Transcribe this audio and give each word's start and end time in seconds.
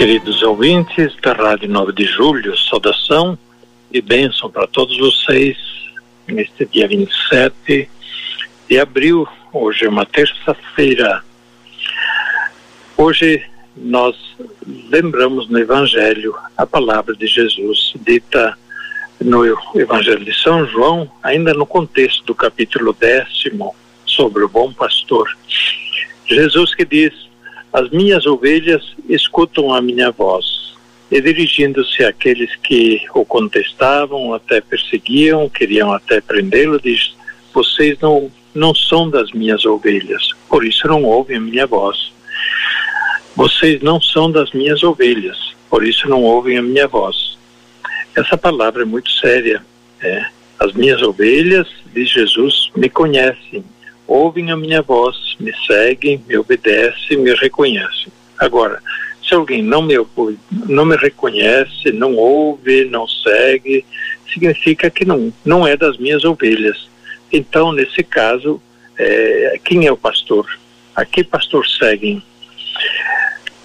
Queridos 0.00 0.42
ouvintes 0.42 1.14
da 1.20 1.34
Rádio 1.34 1.68
9 1.68 1.92
de 1.92 2.06
Julho, 2.06 2.56
saudação 2.56 3.38
e 3.92 4.00
bênção 4.00 4.50
para 4.50 4.66
todos 4.66 4.96
vocês 4.96 5.58
neste 6.26 6.64
dia 6.64 6.88
27 6.88 7.86
de 8.66 8.80
abril. 8.80 9.28
Hoje 9.52 9.84
é 9.84 9.90
uma 9.90 10.06
terça-feira. 10.06 11.22
Hoje 12.96 13.44
nós 13.76 14.16
lembramos 14.88 15.50
no 15.50 15.58
Evangelho 15.58 16.34
a 16.56 16.64
palavra 16.64 17.14
de 17.14 17.26
Jesus 17.26 17.92
dita 18.00 18.56
no 19.20 19.44
Evangelho 19.74 20.24
de 20.24 20.32
São 20.32 20.66
João, 20.66 21.12
ainda 21.22 21.52
no 21.52 21.66
contexto 21.66 22.24
do 22.24 22.34
capítulo 22.34 22.96
décimo 22.98 23.76
sobre 24.06 24.44
o 24.44 24.48
bom 24.48 24.72
pastor. 24.72 25.28
Jesus 26.24 26.74
que 26.74 26.86
diz: 26.86 27.12
As 27.72 27.88
minhas 27.90 28.26
ovelhas 28.26 28.94
escutam 29.08 29.72
a 29.72 29.80
minha 29.80 30.10
voz 30.10 30.74
e 31.10 31.20
dirigindo-se 31.20 32.04
àqueles 32.04 32.54
que 32.56 33.02
o 33.14 33.24
contestavam, 33.24 34.32
até 34.34 34.60
perseguiam, 34.60 35.48
queriam 35.48 35.92
até 35.92 36.20
prendê-lo, 36.20 36.80
diz: 36.80 37.14
Vocês 37.52 37.98
não, 38.00 38.30
não 38.54 38.74
são 38.74 39.08
das 39.08 39.32
minhas 39.32 39.64
ovelhas, 39.64 40.30
por 40.48 40.64
isso 40.64 40.86
não 40.86 41.02
ouvem 41.04 41.36
a 41.36 41.40
minha 41.40 41.66
voz. 41.66 42.12
Vocês 43.34 43.80
não 43.82 44.00
são 44.00 44.30
das 44.30 44.52
minhas 44.52 44.82
ovelhas, 44.82 45.54
por 45.68 45.86
isso 45.86 46.08
não 46.08 46.22
ouvem 46.22 46.58
a 46.58 46.62
minha 46.62 46.86
voz. 46.86 47.38
Essa 48.16 48.36
palavra 48.36 48.82
é 48.82 48.84
muito 48.84 49.10
séria. 49.12 49.64
É. 50.02 50.26
As 50.58 50.72
minhas 50.74 51.00
ovelhas, 51.00 51.66
diz 51.94 52.10
Jesus, 52.10 52.70
me 52.76 52.88
conhecem, 52.90 53.64
ouvem 54.10 54.50
a 54.50 54.56
minha 54.56 54.82
voz, 54.82 55.36
me 55.38 55.52
seguem, 55.66 56.22
me 56.26 56.36
obedecem, 56.36 57.16
me 57.16 57.32
reconhecem. 57.32 58.12
Agora, 58.36 58.82
se 59.26 59.32
alguém 59.34 59.62
não 59.62 59.82
me, 59.82 59.94
não 60.50 60.84
me 60.84 60.96
reconhece, 60.96 61.92
não 61.92 62.16
ouve, 62.16 62.86
não 62.86 63.06
segue, 63.06 63.84
significa 64.32 64.90
que 64.90 65.04
não, 65.04 65.32
não 65.44 65.64
é 65.64 65.76
das 65.76 65.96
minhas 65.96 66.24
ovelhas. 66.24 66.88
Então, 67.32 67.72
nesse 67.72 68.02
caso, 68.02 68.60
é, 68.98 69.60
quem 69.64 69.86
é 69.86 69.92
o 69.92 69.96
pastor? 69.96 70.44
A 70.96 71.04
que 71.04 71.22
pastor 71.22 71.64
seguem? 71.68 72.20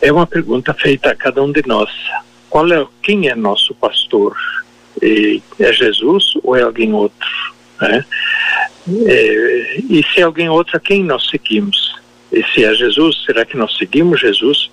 É 0.00 0.10
uma 0.10 0.26
pergunta 0.26 0.72
feita 0.72 1.10
a 1.10 1.14
cada 1.14 1.42
um 1.42 1.52
de 1.52 1.62
nós. 1.66 1.90
Qual 2.48 2.66
é, 2.72 2.86
quem 3.02 3.28
é 3.28 3.34
nosso 3.34 3.74
pastor? 3.74 4.34
E 5.02 5.42
é 5.58 5.70
Jesus 5.70 6.32
ou 6.42 6.56
é 6.56 6.62
alguém 6.62 6.94
outro? 6.94 7.28
Né? 7.78 8.04
É, 9.06 9.80
e 9.88 10.04
se 10.12 10.22
alguém 10.22 10.48
outro, 10.48 10.76
a 10.76 10.80
quem 10.80 11.04
nós 11.04 11.28
seguimos? 11.28 11.94
E 12.32 12.42
se 12.44 12.64
é 12.64 12.74
Jesus, 12.74 13.22
será 13.24 13.44
que 13.44 13.56
nós 13.56 13.76
seguimos 13.76 14.20
Jesus? 14.20 14.70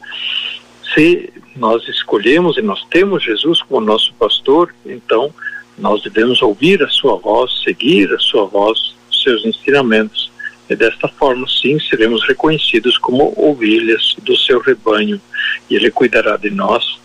se 0.97 1.31
nós 1.55 1.87
escolhemos 1.87 2.57
e 2.57 2.61
nós 2.61 2.83
temos 2.89 3.23
Jesus 3.23 3.61
como 3.61 3.85
nosso 3.85 4.13
pastor, 4.15 4.73
então 4.83 5.31
nós 5.77 6.01
devemos 6.01 6.41
ouvir 6.41 6.81
a 6.81 6.89
sua 6.89 7.17
voz, 7.17 7.51
seguir 7.63 8.11
a 8.11 8.19
sua 8.19 8.45
voz, 8.45 8.95
seus 9.11 9.45
ensinamentos. 9.45 10.31
E 10.67 10.75
desta 10.75 11.07
forma, 11.07 11.47
sim, 11.47 11.79
seremos 11.79 12.27
reconhecidos 12.27 12.97
como 12.97 13.33
ovelhas 13.37 14.15
do 14.23 14.35
seu 14.35 14.59
rebanho 14.59 15.21
e 15.69 15.75
ele 15.75 15.91
cuidará 15.91 16.35
de 16.35 16.49
nós. 16.49 16.99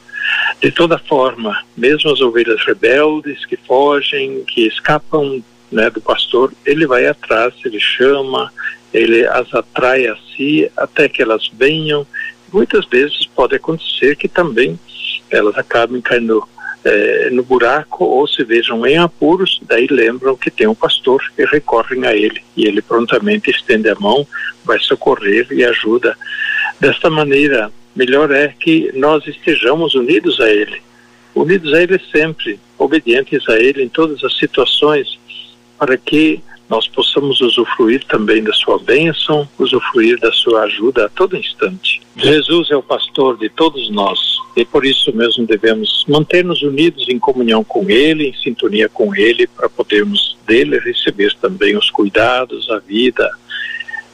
De 0.60 0.70
toda 0.70 0.98
forma, 0.98 1.62
mesmo 1.76 2.10
as 2.10 2.20
ovelhas 2.20 2.64
rebeldes 2.64 3.44
que 3.44 3.56
fogem, 3.56 4.42
que 4.44 4.66
escapam 4.66 5.42
né, 5.72 5.90
do 5.90 6.00
pastor, 6.00 6.52
ele 6.64 6.86
vai 6.86 7.06
atrás, 7.06 7.54
ele 7.64 7.80
chama, 7.80 8.52
ele 8.92 9.26
as 9.26 9.52
atrai 9.54 10.06
a 10.06 10.16
si 10.16 10.70
até 10.76 11.08
que 11.08 11.22
elas 11.22 11.50
venham. 11.52 12.06
Muitas 12.52 12.84
vezes 12.86 13.26
pode 13.34 13.56
acontecer 13.56 14.16
que 14.16 14.28
também 14.28 14.78
elas 15.30 15.56
acabem 15.56 16.00
caindo 16.00 16.46
é, 16.84 17.30
no 17.30 17.42
buraco 17.42 18.04
ou 18.04 18.26
se 18.26 18.42
vejam 18.44 18.84
em 18.86 18.98
apuros, 18.98 19.60
daí 19.62 19.86
lembram 19.88 20.36
que 20.36 20.50
tem 20.50 20.66
um 20.66 20.74
pastor 20.74 21.22
e 21.38 21.44
recorrem 21.44 22.06
a 22.06 22.14
ele. 22.14 22.42
E 22.56 22.66
ele 22.66 22.82
prontamente 22.82 23.50
estende 23.50 23.88
a 23.88 23.94
mão, 23.94 24.26
vai 24.64 24.78
socorrer 24.78 25.46
e 25.50 25.64
ajuda. 25.64 26.16
Desta 26.80 27.08
maneira, 27.08 27.72
melhor 27.94 28.30
é 28.30 28.48
que 28.48 28.90
nós 28.94 29.26
estejamos 29.26 29.94
unidos 29.94 30.40
a 30.40 30.50
ele, 30.50 30.82
unidos 31.34 31.72
a 31.72 31.82
ele 31.82 32.00
sempre, 32.10 32.58
obedientes 32.76 33.48
a 33.48 33.58
ele 33.58 33.84
em 33.84 33.88
todas 33.88 34.22
as 34.24 34.36
situações, 34.36 35.18
para 35.82 35.96
que 35.96 36.40
nós 36.70 36.86
possamos 36.86 37.40
usufruir 37.40 38.04
também 38.04 38.40
da 38.40 38.52
sua 38.52 38.78
bênção, 38.78 39.48
usufruir 39.58 40.16
da 40.20 40.30
sua 40.30 40.62
ajuda 40.62 41.06
a 41.06 41.08
todo 41.08 41.36
instante. 41.36 42.00
Jesus 42.16 42.70
é 42.70 42.76
o 42.76 42.82
pastor 42.84 43.36
de 43.36 43.48
todos 43.48 43.90
nós 43.90 44.36
e 44.56 44.64
por 44.64 44.86
isso 44.86 45.12
mesmo 45.12 45.44
devemos 45.44 46.04
manter-nos 46.08 46.62
unidos 46.62 47.08
em 47.08 47.18
comunhão 47.18 47.64
com 47.64 47.90
Ele, 47.90 48.28
em 48.28 48.34
sintonia 48.34 48.88
com 48.88 49.12
Ele, 49.12 49.44
para 49.48 49.68
podermos 49.68 50.36
dele 50.46 50.78
receber 50.78 51.34
também 51.40 51.76
os 51.76 51.90
cuidados, 51.90 52.70
a 52.70 52.78
vida. 52.78 53.28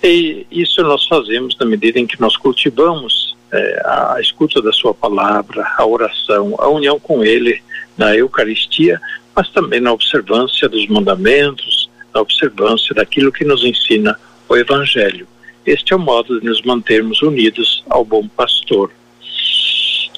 E 0.02 0.46
isso 0.50 0.82
nós 0.82 1.06
fazemos 1.06 1.54
na 1.60 1.66
medida 1.66 1.98
em 1.98 2.06
que 2.06 2.18
nós 2.18 2.34
cultivamos 2.34 3.36
é, 3.52 3.82
a 3.84 4.16
escuta 4.20 4.60
da 4.60 4.72
Sua 4.72 4.94
palavra, 4.94 5.66
a 5.76 5.86
oração, 5.86 6.54
a 6.58 6.68
união 6.68 6.98
com 6.98 7.24
Ele 7.24 7.62
na 7.96 8.14
Eucaristia, 8.14 9.00
mas 9.34 9.48
também 9.50 9.80
na 9.80 9.92
observância 9.92 10.68
dos 10.68 10.86
mandamentos 10.86 11.88
na 12.14 12.20
observância 12.20 12.94
daquilo 12.94 13.32
que 13.32 13.44
nos 13.44 13.64
ensina 13.64 14.18
o 14.48 14.56
Evangelho. 14.56 15.26
Este 15.64 15.92
é 15.92 15.96
o 15.96 16.00
modo 16.00 16.40
de 16.40 16.46
nos 16.46 16.62
mantermos 16.62 17.22
unidos 17.22 17.84
ao 17.88 18.04
bom 18.04 18.26
pastor. 18.26 18.90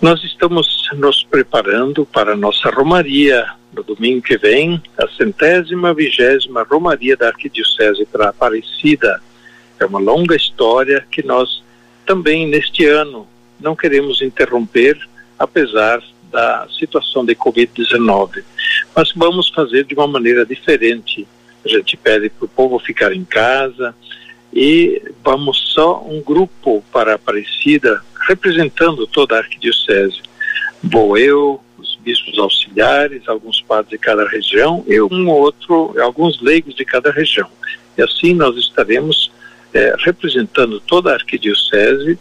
Nós 0.01 0.23
estamos 0.25 0.89
nos 0.95 1.23
preparando 1.25 2.07
para 2.07 2.33
a 2.33 2.37
nossa 2.37 2.71
Romaria 2.71 3.47
no 3.73 3.83
domingo 3.83 4.23
que 4.23 4.37
vem, 4.37 4.83
a 4.99 5.07
centésima 5.17 5.95
vigésima 5.95 6.67
Romaria 6.69 7.17
da 7.17 7.29
Arquidiocese 7.29 8.05
para 8.07 8.31
Aparecida. 8.31 9.21
É 9.79 9.85
uma 9.85 10.01
longa 10.01 10.35
história 10.35 11.07
que 11.11 11.23
nós 11.25 11.63
também 12.11 12.45
neste 12.45 12.85
ano 12.87 13.25
não 13.61 13.77
queremos 13.77 14.21
interromper, 14.21 14.99
apesar 15.39 16.03
da 16.29 16.67
situação 16.77 17.25
de 17.25 17.37
Covid-19. 17.37 18.43
Mas 18.97 19.13
vamos 19.13 19.49
fazer 19.51 19.85
de 19.85 19.95
uma 19.95 20.09
maneira 20.09 20.45
diferente, 20.45 21.25
a 21.65 21.69
gente 21.69 21.97
pede 21.97 22.29
para 22.29 22.47
o 22.47 22.49
povo 22.49 22.81
ficar 22.81 23.13
em 23.13 23.25
casa 23.25 23.95
e 24.53 25.01
vamos 25.23 25.73
só 25.73 26.05
um 26.05 26.21
grupo 26.21 26.83
para 26.91 27.15
Aparecida 27.15 28.03
representando 28.27 29.07
toda 29.07 29.37
a 29.37 29.39
arquidiocese. 29.39 30.21
Vou 30.83 31.17
eu, 31.17 31.61
os 31.79 31.97
bispos 32.03 32.41
auxiliares, 32.41 33.29
alguns 33.29 33.61
padres 33.61 33.91
de 33.91 33.99
cada 33.99 34.27
região, 34.29 34.85
eu 34.89 35.07
um 35.13 35.31
outro, 35.31 35.95
alguns 36.03 36.43
leigos 36.43 36.75
de 36.75 36.85
cada 36.85 37.13
região. 37.13 37.49
E 37.97 38.03
assim 38.03 38.35
nós 38.35 38.57
estaremos 38.57 39.31
é, 39.73 39.95
representando 39.99 40.81
toda 40.81 41.11
a 41.11 41.15
arquidiocese 41.15 42.19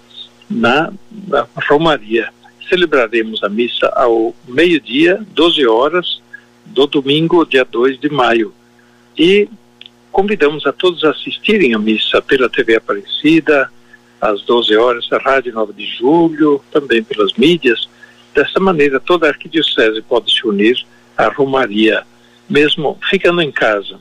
na, 0.50 0.92
na 1.28 1.48
Romaria. 1.68 2.30
Celebraremos 2.68 3.44
a 3.44 3.50
missa 3.50 3.88
ao 3.96 4.36
meio-dia, 4.48 5.26
12 5.34 5.66
horas, 5.68 6.22
do 6.66 6.86
domingo, 6.86 7.46
dia 7.46 7.66
2 7.66 8.00
de 8.00 8.10
maio 8.10 8.54
e 9.18 9.50
convidamos 10.12 10.66
a 10.66 10.72
todos 10.72 11.04
a 11.04 11.10
assistirem 11.10 11.74
a 11.74 11.80
missa 11.80 12.22
pela 12.22 12.50
TV 12.50 12.78
Aparecida, 12.78 13.70
às 14.22 14.42
12 14.44 14.76
horas, 14.78 15.08
a 15.12 15.18
Rádio 15.18 15.54
9 15.54 15.74
de 15.74 15.86
Julho, 15.86 16.64
também 16.72 17.04
pelas 17.04 17.34
mídias. 17.34 17.88
Dessa 18.34 18.60
maneira, 18.60 19.00
toda 19.00 19.28
a 19.28 19.30
arquidiocese 19.30 20.02
pode 20.02 20.32
se 20.32 20.48
unir 20.48 20.86
à 21.18 21.28
Romaria, 21.28 22.04
mesmo 22.50 22.98
ficando 23.10 23.42
em 23.42 23.52
casa. 23.52 24.00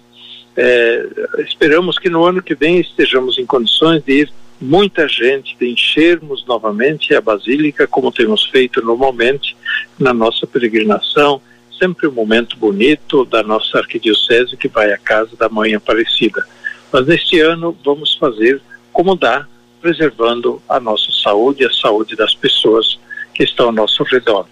É, 0.61 1.07
esperamos 1.39 2.01
que 2.01 2.11
no 2.11 2.25
ano 2.25 2.43
que 2.43 2.53
vem 2.53 2.81
estejamos 2.81 3.39
em 3.39 3.47
condições 3.47 4.03
de 4.03 4.23
ir 4.23 4.33
muita 4.61 5.07
gente, 5.07 5.57
de 5.57 5.71
enchermos 5.71 6.45
novamente 6.49 7.15
a 7.15 7.21
Basílica, 7.21 7.87
como 7.87 8.11
temos 8.11 8.45
feito 8.47 8.85
normalmente 8.85 9.57
na 9.97 10.13
nossa 10.13 10.49
peregrinação, 10.49 11.41
sempre 11.79 12.09
um 12.09 12.13
momento 12.13 12.57
bonito 12.57 13.25
da 13.25 13.41
nossa 13.45 13.79
arquidiocese 13.79 14.57
que 14.57 14.67
vai 14.67 14.93
à 14.93 14.99
casa 14.99 15.37
da 15.37 15.49
Mãe 15.49 15.77
Aparecida. 15.77 16.45
Mas 16.91 17.07
neste 17.07 17.39
ano 17.39 17.79
vamos 17.85 18.17
fazer 18.17 18.61
como 18.93 19.15
dá, 19.15 19.47
preservando 19.81 20.61
a 20.69 20.81
nossa 20.81 21.13
saúde 21.23 21.63
e 21.63 21.67
a 21.67 21.73
saúde 21.73 22.17
das 22.17 22.35
pessoas 22.35 22.99
que 23.33 23.45
estão 23.45 23.67
ao 23.67 23.73
nosso 23.73 24.03
redor. 24.03 24.45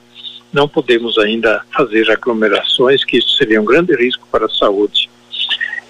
não 0.52 0.68
podemos 0.68 1.18
ainda 1.18 1.62
fazer 1.76 2.08
aglomerações, 2.12 3.04
que 3.04 3.18
isso 3.18 3.36
seria 3.36 3.60
um 3.60 3.64
grande 3.64 3.94
risco 3.96 4.26
para 4.30 4.46
a 4.46 4.48
saúde. 4.48 5.10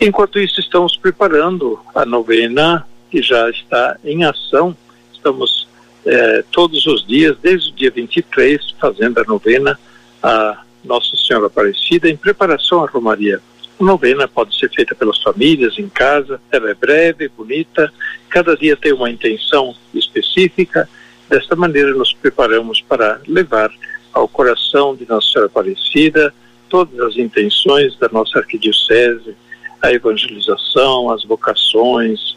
Enquanto 0.00 0.38
isso, 0.38 0.60
estamos 0.60 0.96
preparando 0.96 1.80
a 1.94 2.04
novena, 2.04 2.86
que 3.10 3.22
já 3.22 3.48
está 3.48 3.96
em 4.04 4.24
ação. 4.24 4.76
Estamos 5.12 5.66
eh, 6.04 6.44
todos 6.52 6.86
os 6.86 7.06
dias, 7.06 7.36
desde 7.42 7.70
o 7.70 7.74
dia 7.74 7.90
23, 7.90 8.74
fazendo 8.78 9.18
a 9.18 9.24
novena 9.24 9.78
a 10.22 10.62
Nossa 10.84 11.16
Senhora 11.16 11.46
Aparecida, 11.46 12.08
em 12.10 12.16
preparação 12.16 12.84
à 12.84 12.86
Romaria. 12.86 13.40
A 13.78 13.84
novena 13.84 14.28
pode 14.28 14.58
ser 14.58 14.70
feita 14.70 14.94
pelas 14.94 15.22
famílias, 15.22 15.78
em 15.78 15.88
casa, 15.88 16.40
ela 16.50 16.70
é 16.70 16.74
breve, 16.74 17.28
bonita, 17.28 17.92
cada 18.28 18.56
dia 18.56 18.76
tem 18.76 18.92
uma 18.92 19.10
intenção 19.10 19.74
específica. 19.94 20.88
Desta 21.28 21.56
maneira, 21.56 21.94
nos 21.94 22.12
preparamos 22.12 22.80
para 22.82 23.20
levar 23.26 23.70
ao 24.12 24.28
coração 24.28 24.94
de 24.94 25.08
Nossa 25.08 25.28
Senhora 25.28 25.46
Aparecida 25.46 26.34
todas 26.68 26.98
as 27.00 27.16
intenções 27.16 27.96
da 27.98 28.08
nossa 28.10 28.38
arquidiocese, 28.38 29.36
a 29.82 29.92
evangelização, 29.92 31.10
as 31.10 31.24
vocações, 31.24 32.36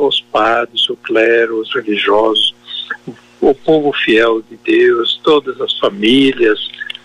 os 0.00 0.20
padres, 0.20 0.88
o 0.88 0.96
clero, 0.96 1.60
os 1.60 1.74
religiosos, 1.74 2.54
o 3.40 3.54
povo 3.54 3.92
fiel 3.92 4.42
de 4.42 4.56
Deus, 4.56 5.20
todas 5.22 5.60
as 5.60 5.76
famílias, 5.78 6.58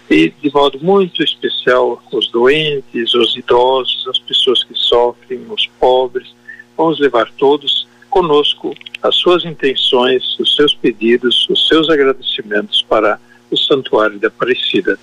e 0.09 0.29
de 0.41 0.51
modo 0.53 0.79
muito 0.81 1.23
especial 1.23 2.01
os 2.11 2.29
doentes, 2.29 3.13
os 3.13 3.35
idosos, 3.35 4.07
as 4.07 4.19
pessoas 4.19 4.63
que 4.63 4.73
sofrem, 4.73 5.45
os 5.49 5.67
pobres. 5.79 6.33
Vamos 6.77 6.99
levar 6.99 7.31
todos 7.37 7.87
conosco 8.09 8.73
as 9.03 9.15
suas 9.15 9.45
intenções, 9.45 10.37
os 10.39 10.55
seus 10.55 10.73
pedidos, 10.73 11.47
os 11.49 11.67
seus 11.67 11.89
agradecimentos 11.89 12.81
para 12.87 13.19
o 13.51 13.57
Santuário 13.57 14.19
da 14.19 14.29
Aparecida. 14.29 14.99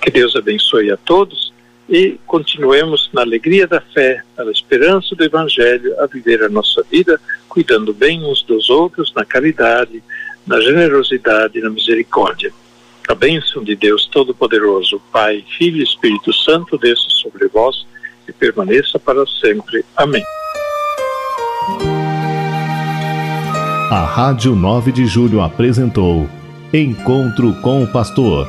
Que 0.00 0.10
Deus 0.10 0.36
abençoe 0.36 0.90
a 0.90 0.96
todos 0.96 1.52
e 1.92 2.18
continuemos 2.26 3.10
na 3.12 3.20
alegria 3.20 3.66
da 3.66 3.78
fé, 3.78 4.22
na 4.34 4.50
esperança 4.50 5.14
do 5.14 5.22
Evangelho, 5.22 5.94
a 6.00 6.06
viver 6.06 6.42
a 6.42 6.48
nossa 6.48 6.82
vida, 6.90 7.20
cuidando 7.46 7.92
bem 7.92 8.24
uns 8.24 8.42
dos 8.42 8.70
outros, 8.70 9.12
na 9.14 9.26
caridade, 9.26 10.02
na 10.46 10.58
generosidade 10.58 11.58
e 11.58 11.60
na 11.60 11.68
misericórdia. 11.68 12.50
A 13.06 13.14
bênção 13.14 13.62
de 13.62 13.76
Deus 13.76 14.06
Todo-Poderoso, 14.06 15.02
Pai, 15.12 15.44
Filho 15.58 15.80
e 15.80 15.82
Espírito 15.82 16.32
Santo, 16.32 16.78
desça 16.78 17.10
sobre 17.10 17.46
vós 17.48 17.86
e 18.26 18.32
permaneça 18.32 18.98
para 18.98 19.26
sempre. 19.26 19.84
Amém. 19.94 20.24
A 23.90 24.06
Rádio 24.06 24.54
9 24.54 24.92
de 24.92 25.04
Julho 25.04 25.42
apresentou 25.42 26.26
Encontro 26.72 27.52
com 27.60 27.82
o 27.82 27.92
Pastor, 27.92 28.48